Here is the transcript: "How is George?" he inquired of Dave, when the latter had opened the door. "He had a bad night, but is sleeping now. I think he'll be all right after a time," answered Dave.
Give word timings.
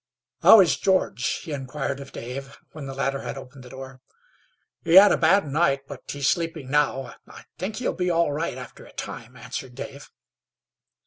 "How 0.41 0.61
is 0.61 0.77
George?" 0.77 1.27
he 1.43 1.51
inquired 1.51 1.99
of 1.99 2.11
Dave, 2.11 2.57
when 2.71 2.87
the 2.87 2.95
latter 2.95 3.19
had 3.21 3.37
opened 3.37 3.63
the 3.63 3.69
door. 3.69 4.01
"He 4.83 4.95
had 4.95 5.11
a 5.11 5.15
bad 5.15 5.45
night, 5.45 5.81
but 5.87 6.01
is 6.15 6.27
sleeping 6.27 6.71
now. 6.71 7.13
I 7.27 7.43
think 7.59 7.75
he'll 7.75 7.93
be 7.93 8.09
all 8.09 8.33
right 8.33 8.57
after 8.57 8.83
a 8.83 8.93
time," 8.93 9.35
answered 9.35 9.75
Dave. 9.75 10.09